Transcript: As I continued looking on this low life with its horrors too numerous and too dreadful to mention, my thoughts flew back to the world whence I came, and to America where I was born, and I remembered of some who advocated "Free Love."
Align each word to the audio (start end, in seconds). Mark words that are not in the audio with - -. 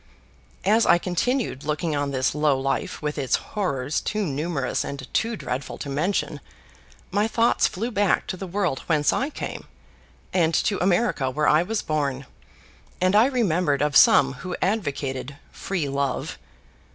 As 0.65 0.87
I 0.87 0.97
continued 0.97 1.63
looking 1.63 1.95
on 1.95 2.09
this 2.09 2.33
low 2.33 2.59
life 2.59 3.03
with 3.03 3.19
its 3.19 3.35
horrors 3.53 4.01
too 4.01 4.25
numerous 4.25 4.83
and 4.83 5.07
too 5.13 5.35
dreadful 5.35 5.77
to 5.77 5.89
mention, 5.89 6.39
my 7.11 7.27
thoughts 7.27 7.67
flew 7.67 7.91
back 7.91 8.25
to 8.25 8.35
the 8.35 8.47
world 8.47 8.79
whence 8.87 9.13
I 9.13 9.29
came, 9.29 9.65
and 10.33 10.55
to 10.55 10.79
America 10.79 11.29
where 11.29 11.47
I 11.47 11.61
was 11.61 11.83
born, 11.83 12.25
and 12.99 13.15
I 13.15 13.27
remembered 13.27 13.83
of 13.83 13.95
some 13.95 14.33
who 14.33 14.55
advocated 14.59 15.37
"Free 15.51 15.87
Love." 15.87 16.39